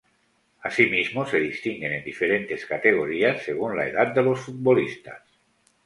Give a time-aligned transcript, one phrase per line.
[0.69, 5.21] Asimismo, se distinguen en diferentes categorías según la edad de los futbolistas.